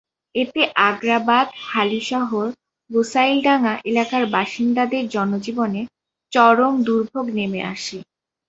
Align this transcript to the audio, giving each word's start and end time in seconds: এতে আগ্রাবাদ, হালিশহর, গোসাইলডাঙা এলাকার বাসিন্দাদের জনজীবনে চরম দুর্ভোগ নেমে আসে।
এতে 0.35 0.61
আগ্রাবাদ, 0.87 1.47
হালিশহর, 1.67 2.47
গোসাইলডাঙা 2.89 3.73
এলাকার 3.85 4.23
বাসিন্দাদের 4.35 5.03
জনজীবনে 5.07 5.81
চরম 6.33 6.73
দুর্ভোগ 6.87 7.25
নেমে 7.37 7.61
আসে। 7.73 7.97